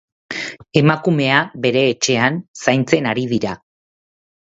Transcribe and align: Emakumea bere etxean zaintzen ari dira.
Emakumea 0.81 1.43
bere 1.67 1.85
etxean 1.91 2.43
zaintzen 2.65 3.15
ari 3.15 3.31
dira. 3.37 3.57